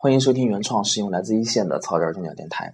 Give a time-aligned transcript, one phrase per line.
[0.00, 2.72] 欢迎收听原创实用来自一线的草根中讲电台。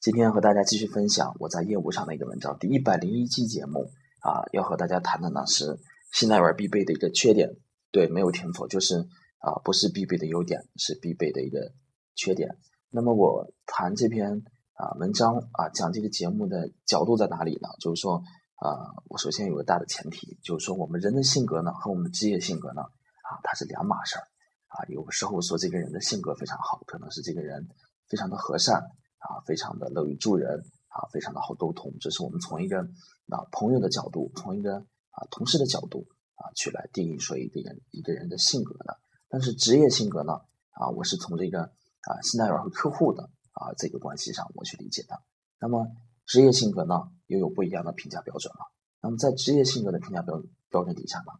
[0.00, 3.90] 今天和大家继续分享我在业务上的一个文章，第一百零一期节目
[4.22, 5.78] 啊，要和大家谈的呢是
[6.14, 7.50] 新代员必备的一个缺点。
[7.90, 9.00] 对，没有听错，就是
[9.40, 11.72] 啊，不是必备的优点，是必备的一个
[12.14, 12.48] 缺点。
[12.88, 14.42] 那么我谈这篇
[14.72, 17.68] 啊文章啊，讲这个节目的角度在哪里呢？
[17.82, 18.22] 就是说
[18.56, 24.24] 啊，我首先有个大的前提，就是说我们人的性格呢和我们的职业性格呢啊，它是两码事儿。
[24.72, 27.68] 啊，有时候说这个人的性格非常好，可能是这个人
[28.08, 28.80] 非常的和善
[29.18, 31.92] 啊，非常的乐于助人啊，非常的好沟通。
[32.00, 32.80] 这是我们从一个
[33.28, 38.98] 啊朋友的角度，从一个啊同事的角度啊去来定义说一个人一个人的性格的。
[39.28, 40.32] 但是职业性格呢
[40.70, 45.20] 啊，我是从这个啊信贷员和客户的啊这个关系上我去理解的。
[45.60, 45.86] 那么
[46.24, 46.94] 职业性格呢
[47.26, 48.72] 又有不一样的评价标准了。
[49.02, 51.32] 那么在职业性格的评价标标准底下呢，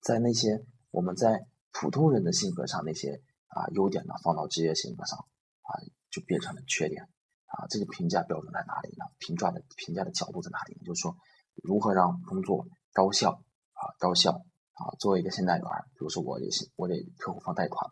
[0.00, 1.46] 在那些我们在
[1.78, 5.76] 普通人的性格上那些啊优点呢，放到职业性格上啊，
[6.10, 7.02] 就变成了缺点
[7.46, 7.66] 啊。
[7.68, 9.04] 这个评价标准在哪里呢？
[9.18, 10.80] 评价的评价的角度在哪里？
[10.86, 11.14] 就是说，
[11.62, 13.30] 如何让工作高效
[13.72, 14.96] 啊，高效啊。
[14.98, 17.90] 作为一个现代员，比如说我也是我给客户放贷款，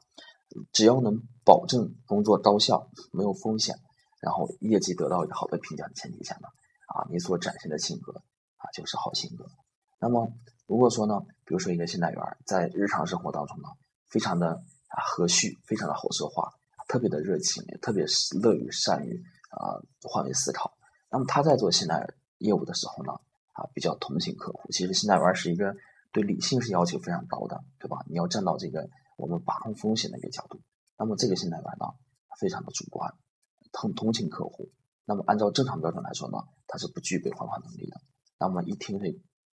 [0.72, 3.76] 只要能保证工作高效，没有风险，
[4.22, 6.48] 然后业绩得到一个好的评价的前提下呢，
[6.88, 8.12] 啊，你所展现的性格
[8.56, 9.44] 啊，就是好性格。
[10.00, 10.32] 那么
[10.66, 13.68] 如果说呢，比如说一个信贷员在日常生活当中呢，
[14.08, 16.50] 非常的啊和煦，非常的好说话，
[16.88, 18.04] 特别的热情，也特别
[18.40, 20.76] 乐于善于啊换位思考。
[21.10, 23.12] 那么他在做信贷业务的时候呢，
[23.52, 24.70] 啊比较同情客户。
[24.72, 25.76] 其实信贷员是一个
[26.12, 27.98] 对理性是要求非常高的，对吧？
[28.08, 30.60] 你要站到这个我们把控风险的一个角度。
[30.96, 31.86] 那么这个信贷员呢，
[32.40, 33.12] 非常的主观，
[33.70, 34.70] 同同情客户。
[35.04, 38.00] 那么按照正常标准来说呢，他是不具备还款能力的。
[38.38, 39.14] 那么一听这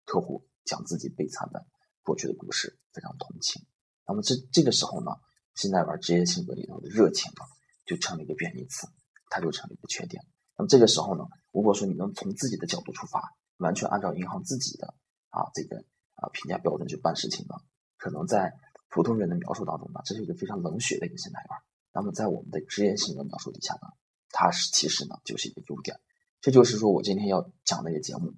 [0.05, 0.47] 客户。
[0.65, 1.65] 讲自己悲惨的
[2.03, 3.63] 过去的故事，非常同情。
[4.07, 5.11] 那么这这个时候呢，
[5.55, 7.41] 现在玩职业性格里头的热情呢，
[7.85, 8.87] 就成了一个贬义词，
[9.29, 10.23] 它就成了一个缺点。
[10.57, 13.21] 那么这个时候呢，如果说你能从自己的角度出发，
[13.57, 14.93] 完全按照银行自己的
[15.29, 15.77] 啊这个
[16.15, 17.55] 啊评价标准去办事情呢，
[17.97, 18.53] 可能在
[18.89, 21.49] 普通人的描述当中呢，这是一个非常冷血的一个现代员。
[21.93, 23.87] 那么在我们的职业性格描述底下呢，
[24.29, 25.99] 它是其实呢就是一个优点。
[26.41, 28.33] 这就是说我今天要讲的一个节目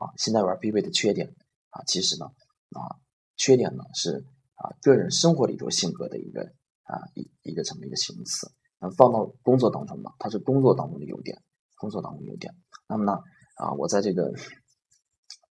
[0.00, 1.34] 啊，现代员必备的缺点。
[1.72, 2.26] 啊，其实呢，
[2.70, 3.00] 啊，
[3.36, 4.24] 缺点呢是
[4.54, 6.42] 啊，个人生活里头性格的一个
[6.84, 8.52] 啊一一个这么一个形容词。
[8.78, 11.42] 那放到工作当中呢，它是工作当中的优点，
[11.76, 12.54] 工作当中的优点。
[12.88, 13.12] 那么呢，
[13.56, 14.32] 啊，我在这个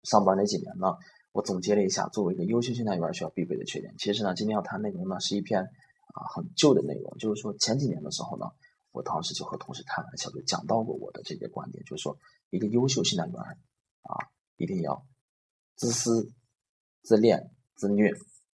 [0.03, 0.95] 上班那几年呢，
[1.31, 3.95] 我总结了一下，作为一个优秀信贷员需要必备的缺点。
[3.97, 8.45] 其实呢，今天要谈内容呢，是一篇啊很旧的内容，就是说前几年的时候呢，
[8.91, 12.17] 我当时就和同事开玩笑，就讲到过我的这个观点，就是说
[12.51, 15.03] 一个优秀信贷员啊，一定要。
[15.75, 16.31] 自私、
[17.01, 18.11] 自恋、自虐，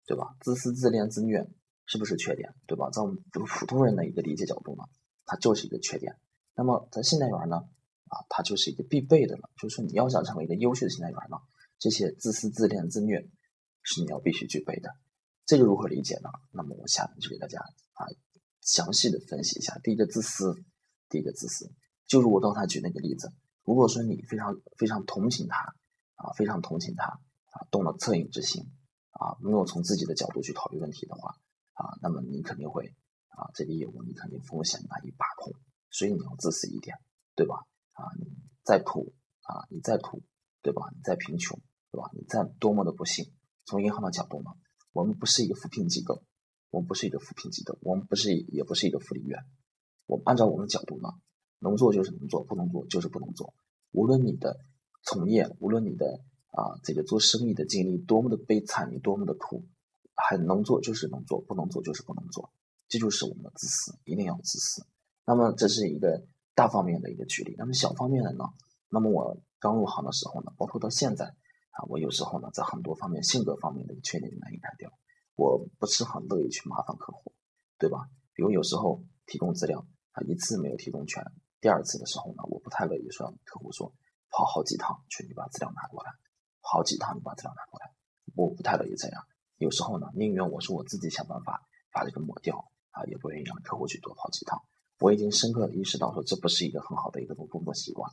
[0.07, 0.37] 对吧？
[0.41, 1.49] 自私、自恋、自虐，
[1.85, 2.55] 是不是缺点？
[2.67, 2.89] 对吧？
[2.91, 4.85] 在我们这个普通人的一个理解角度呢，
[5.25, 6.17] 它就是一个缺点。
[6.55, 7.57] 那么在信贷员呢，
[8.07, 9.51] 啊，它就是一个必备的了。
[9.59, 11.37] 就是说，你要想成为一个优秀的信贷员呢，
[11.79, 13.29] 这些自私、自恋、自虐
[13.83, 14.91] 是你要必须具备的。
[15.45, 16.31] 这个如何理解呢？
[16.53, 18.07] 那么我下面就给大家啊
[18.61, 19.79] 详细的分析一下。
[19.83, 20.55] 第一个自私，
[21.09, 21.71] 第一个自私，
[22.07, 23.33] 就如我刚才举那个例子，
[23.65, 25.75] 如果说你非常非常同情他。
[26.17, 27.07] 啊，非常同情他
[27.53, 28.65] 啊，动了恻隐之心
[29.13, 31.37] 啊，没有从自己的角度去考虑问题的话
[31.75, 32.95] 啊，那么你肯定会
[33.29, 35.53] 啊，这个业务你肯定风险难以把控，
[35.91, 36.97] 所以你要自私一点，
[37.35, 37.57] 对吧？
[37.93, 38.27] 啊，你
[38.65, 40.23] 再苦啊，你再苦，
[40.63, 40.91] 对吧？
[40.95, 41.61] 你再贫穷，
[41.91, 42.11] 对吧？
[42.13, 43.33] 你再多么的不幸，
[43.65, 44.51] 从银行的角度呢，
[44.93, 46.23] 我们不是一个扶贫机构，
[46.71, 49.45] 我们不是一个扶贫机构，我们不是也不是一个福利院，
[50.07, 51.11] 我们按照我们的角度呢，
[51.59, 53.53] 能做就是能做，不能做就是不能做，
[53.93, 54.59] 无论你的。
[55.07, 59.65] 从业，无论你的啊这个做生意的经历多么的悲惨，你多么的苦，
[60.15, 62.53] 还能做就是能做，不能做就是不能做，
[62.89, 64.85] 这就是我们的自私，一定要自私。
[65.25, 67.55] 那么这是一个大方面的一个举例。
[67.57, 68.45] 那么小方面的呢？
[68.89, 71.27] 那么我刚入行的时候呢，包括到现在
[71.71, 74.91] 啊，我有时候呢在很多方面性格方面的一个缺点难以改掉。
[75.37, 77.33] 我不是很乐意去麻烦客户，
[77.79, 78.09] 对吧？
[78.35, 81.23] 比如有时候提供资料啊一次没有提供全，
[81.61, 83.93] 第二次的时候呢，我不太乐意说客户说。
[84.31, 86.13] 跑好几趟去，你把资料拿过来。
[86.61, 87.93] 好几趟你把资料拿过来，
[88.35, 89.23] 我不太乐意这样。
[89.59, 91.63] 有时候呢，宁愿我说我自己想办法
[91.93, 94.61] 把这个抹掉啊，也不愿意让客户去多跑几趟。
[94.99, 98.11] 我已经深刻的意识到，说这不是一个很好的一个工作习惯，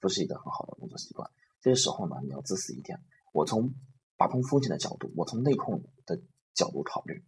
[0.00, 1.30] 不是一个很好的工作习惯。
[1.60, 2.98] 这个时候呢，你要自私一点。
[3.32, 3.74] 我从
[4.16, 6.16] 把控风险的角度，我从内控的
[6.54, 7.22] 角度考虑，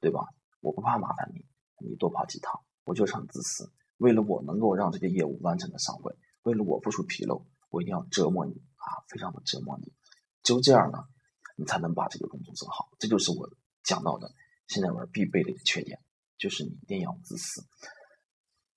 [0.00, 0.28] 对吧？
[0.60, 1.44] 我不怕麻烦你，
[1.88, 3.72] 你多跑几趟，我就是很自私。
[3.96, 7.46] 为了我能够让这个业务完整的上位，为了我不出纰漏。
[7.70, 9.92] 我一定要折磨你啊，非常的折磨你，
[10.42, 10.98] 只有这样呢，
[11.56, 12.88] 你才能把这个工作做好。
[12.98, 13.48] 这就是我
[13.84, 14.32] 讲到的
[14.68, 15.98] 现在玩必备的一个缺点，
[16.38, 17.64] 就是你一定要自私。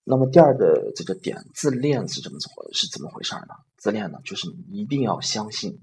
[0.04, 3.54] 那么第二个这个点，自恋是怎么怎么是怎么回事呢？
[3.78, 5.80] 自恋呢，就是你一定要相信，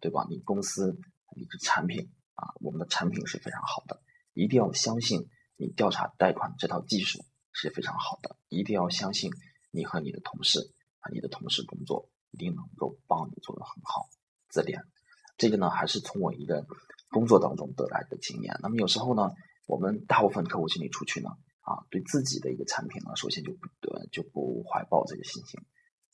[0.00, 0.26] 对吧？
[0.30, 0.98] 你公司
[1.36, 4.00] 你的产品啊，我们的产品是非常好的，
[4.32, 9.30] 一定要相信你调查贷款这套技术是非常好的，一定要相信
[9.70, 14.08] 你和你的同事啊，你的同事工作一定能够帮你做得很好。
[14.48, 14.80] 自恋，
[15.36, 16.66] 这个呢，还是从我一个
[17.10, 18.58] 工作当中得来的经验。
[18.62, 19.30] 那么有时候呢，
[19.66, 21.30] 我们大部分客户经理出去呢。
[21.68, 25.60] 啊，对自己的一个产品呢，首先就不得就不怀抱这个信心，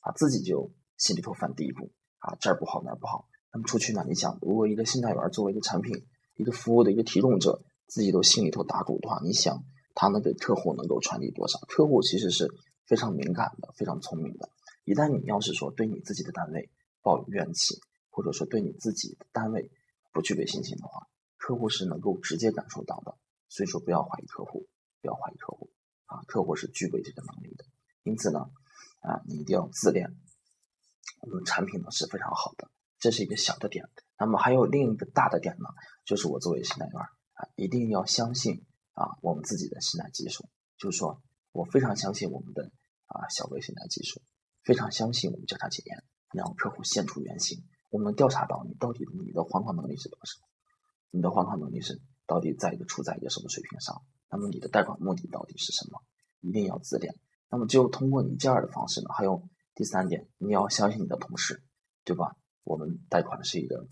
[0.01, 3.29] 啊，自己就心里头犯嘀咕，啊，这儿不好那儿不好。
[3.53, 5.93] 那么出去呢，你想，如果一个信贷员作为一个产品、
[6.35, 9.63] 一个服务的一个提供者，自己都心里头打鼓的话，你想
[9.93, 11.57] 他能给客户能够传递多少？
[11.69, 12.49] 客户其实是
[12.85, 14.49] 非常敏感的，非常聪明的。
[14.85, 16.69] 一旦你要是说对你自己的单位
[17.01, 17.75] 抱有怨气，
[18.09, 19.69] 或者说对你自己的单位
[20.13, 21.05] 不具备信心的话，
[21.37, 23.17] 客户是能够直接感受到的。
[23.49, 24.65] 所以说，不要怀疑客户。
[25.01, 25.69] 不要怀疑客户
[26.05, 27.63] 啊，客户是具备这个能力的。
[28.01, 28.39] 因此呢，
[29.01, 30.15] 啊，你一定要自恋。
[31.21, 33.87] 我们产品呢是非常好的，这是一个小的点。
[34.17, 35.69] 那么还有另一个大的点呢，
[36.05, 36.99] 就是我作为信贷员
[37.33, 40.49] 啊，一定要相信啊我们自己的信贷技术。
[40.79, 41.21] 就是说
[41.51, 42.71] 我非常相信我们的
[43.05, 44.23] 啊小微信贷技术，
[44.65, 46.03] 非常相信我们调查检验，
[46.33, 47.63] 让客户现出原形。
[47.91, 50.41] 我们能调查到你到底你的还款能力是多少，
[51.11, 54.01] 你的还款能力是到底在一个处在一个什么水平上。
[54.29, 56.01] 那么你的贷款目的到底是什么？
[56.41, 57.15] 一定要自恋。
[57.49, 59.07] 那么就通过你这样的方式呢？
[59.15, 61.63] 还有第三点，你要相信你的同事，
[62.03, 62.35] 对吧？
[62.63, 63.87] 我们贷款是一个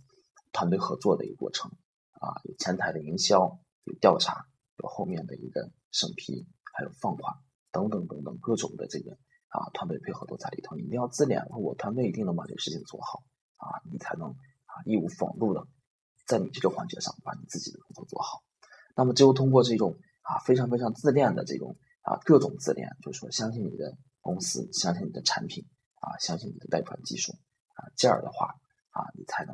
[0.51, 1.71] 团队合作的一个过程
[2.13, 4.47] 啊，有前台的营销，有调查，
[4.81, 7.37] 有后面的一个审批，还有放款
[7.71, 9.17] 等等等等各种的这个
[9.53, 10.75] 啊团队配合都在里头。
[10.75, 13.23] 你一定要自恋，我团队一定能把这个事情做好
[13.55, 14.29] 啊，你才能
[14.65, 15.65] 啊义无反顾的
[16.27, 18.43] 在你这个环节上把你自己的工作做好。
[18.95, 19.95] 那么只有通过这种。
[20.25, 27.33] 啊，非常非常自恋的这种啊，各种自恋，就是说相信你的公司，相信你的产品啊，相信你的贷款技术
[27.75, 28.55] 啊，这样的话
[28.91, 29.53] 啊，你才能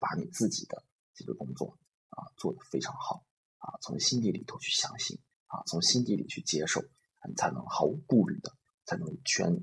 [0.00, 0.82] 把你自己的
[1.14, 1.78] 这个工作
[2.08, 3.24] 啊做得非常好
[3.58, 5.16] 啊，从心底里头去相信
[5.46, 6.80] 啊，从心底里去接受，
[7.28, 8.52] 你才能毫无顾虑的，
[8.90, 9.62] 才能全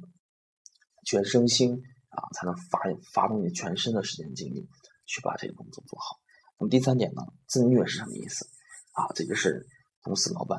[1.05, 1.73] 全身心
[2.09, 2.79] 啊，才能发
[3.13, 4.67] 发动你全身的时间精力
[5.05, 6.15] 去把这个工作做好。
[6.57, 8.47] 那么第三点呢，自虐是什么意思
[8.93, 9.11] 啊？
[9.13, 9.67] 这个是。
[10.03, 10.57] 公司老板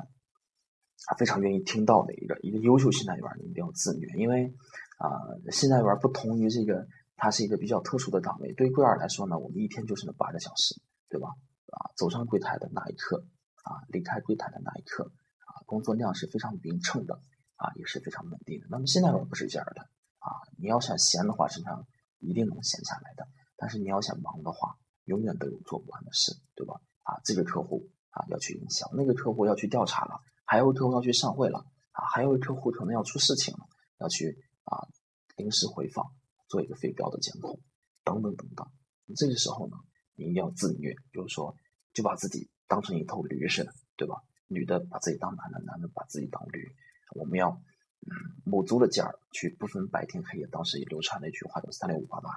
[1.06, 4.52] 啊，非常愿意听到的一个一个优秀信贷员，你一定要自虐，因为
[4.98, 5.08] 啊，
[5.50, 6.86] 信贷员不同于这个，
[7.16, 8.52] 它是一个比较特殊的岗位。
[8.52, 10.74] 对于柜员来说呢，我们一天就是那八个小时，
[11.08, 11.28] 对吧？
[11.72, 13.24] 啊，走上柜台的那一刻，
[13.64, 15.04] 啊，离开柜台的那一刻，
[15.46, 17.18] 啊，工作量是非常匀称的，
[17.58, 18.66] 啊，也是非常稳定的。
[18.70, 19.82] 那么现在可不是这样的，
[20.18, 21.86] 啊，你要想闲的话，身上
[22.18, 23.22] 一定能闲下来的；
[23.56, 26.80] 但是你要想忙的话，永远都有做不完的事，对吧？
[27.04, 27.86] 啊，这个客户。
[28.10, 31.58] 啊，要去营销，那个客户要去调查了，还有客户要去上会了，
[31.92, 33.60] 啊，还有客户可能要出事情了，
[34.00, 34.34] 要去
[34.64, 34.88] 啊
[35.36, 36.10] 临时回访，
[36.48, 37.60] 做一个非标的监控，
[38.02, 38.66] 等等等等。
[39.14, 39.76] 这个时候呢，
[40.16, 41.54] 你一定要自虐，比如说
[41.92, 44.16] 就把自己当成一头驴似的，对吧？
[44.48, 46.66] 女的把自己当男的，男的把自己当驴。
[47.14, 48.10] 我们要嗯
[48.44, 50.46] 卯足了劲儿去不分白天黑夜。
[50.46, 52.30] 当时也流传了一句话叫“三六五八八”，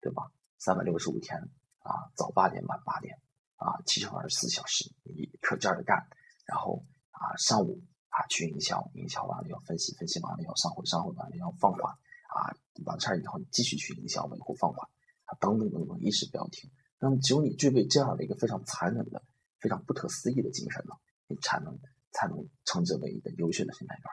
[0.00, 0.30] 对吧？
[0.58, 1.38] 三百六十五天
[1.80, 3.18] 啊，早八点晚八点。
[3.60, 6.08] 啊，七乘二十四小时，你可劲儿的干，
[6.46, 14.88] 然后啊，上午啊去营销，营销完了要分析，分析完了要上会，上会完了要放款，啊，完事儿以后你继续去营销，维护放款，
[15.26, 16.70] 啊，等等等等，一直不要停。
[16.98, 19.22] 那么只有你具备这样的一个非常残忍的、
[19.58, 20.94] 非常不可思议的精神呢，
[21.26, 21.78] 你才能
[22.12, 24.04] 才能称之为一个优秀的信贷员，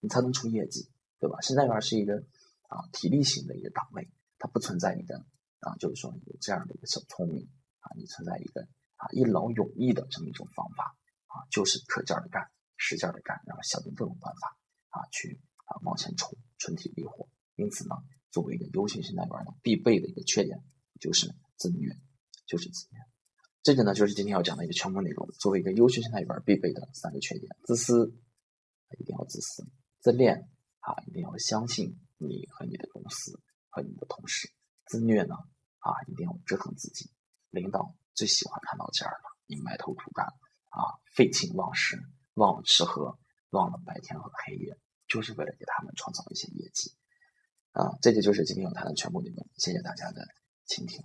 [0.00, 1.40] 你才能出业绩，对吧？
[1.40, 2.22] 信贷员是一个
[2.68, 5.16] 啊体力型的一个岗位，它不存在一个
[5.60, 7.48] 啊，就是说有这样的一个小聪明
[7.80, 8.66] 啊，你存在一个。
[8.98, 10.96] 啊，一劳永逸的这么一种方法
[11.26, 14.56] 啊，就是可劲儿的干，使劲儿的干，然后想尽各种办法
[14.88, 17.28] 啊，去啊往前冲，纯体力活。
[17.56, 17.94] 因此呢，
[18.30, 20.64] 作为一个优秀信贷员呢，必备的一个缺点
[20.98, 21.94] 就是自虐，
[22.46, 22.98] 就是自虐。
[23.66, 25.28] 这个呢，就是今天要讲的一个全部内容。
[25.40, 28.14] 作为一个优秀信贷员必备的三个缺点：自私，
[28.96, 29.64] 一定要自私；
[29.98, 34.46] 自恋啊，一定要相信你和你的公司和你的同事；
[34.84, 35.34] 自虐呢
[35.80, 37.10] 啊，一定要折腾自己，
[37.50, 37.92] 领导。
[38.14, 40.24] 最喜欢看到这样的，你埋头苦干
[40.70, 42.00] 啊，废寝忘食，
[42.34, 43.18] 忘了吃喝，
[43.50, 46.92] 忘了白天和黑夜，就是为了给他们创造一些业绩
[47.72, 47.98] 啊。
[48.00, 50.24] 这个就是今天要谈的全部内容，谢谢大家的
[50.66, 51.02] 倾听。